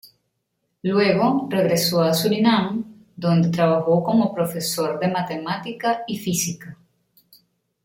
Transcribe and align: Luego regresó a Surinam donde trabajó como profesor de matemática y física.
Luego 0.81 1.45
regresó 1.47 2.01
a 2.01 2.11
Surinam 2.15 2.83
donde 3.15 3.49
trabajó 3.49 4.03
como 4.03 4.33
profesor 4.33 4.99
de 4.99 5.07
matemática 5.09 6.01
y 6.07 6.17
física. 6.17 6.75